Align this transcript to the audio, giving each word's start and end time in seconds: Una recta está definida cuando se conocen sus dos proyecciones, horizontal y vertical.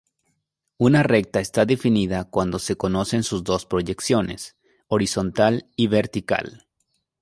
Una 0.79 1.03
recta 1.03 1.41
está 1.41 1.67
definida 1.67 2.23
cuando 2.27 2.57
se 2.57 2.75
conocen 2.75 3.21
sus 3.21 3.43
dos 3.43 3.67
proyecciones, 3.67 4.55
horizontal 4.87 5.69
y 5.75 5.89
vertical. 5.89 6.65